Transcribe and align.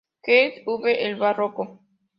Geese, 0.23 0.63
Uwe: 0.65 1.05
"El 1.05 1.17
Barroco". 1.17 1.79